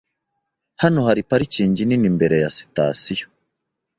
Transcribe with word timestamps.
Hano 0.81 0.99
hari 1.07 1.21
parikingi 1.29 1.81
nini 1.85 2.07
imbere 2.11 2.35
ya 2.43 2.49
sitasiyo. 2.57 3.25